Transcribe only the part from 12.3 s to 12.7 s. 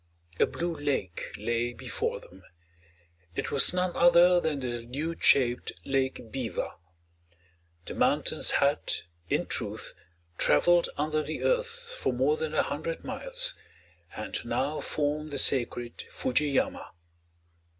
than a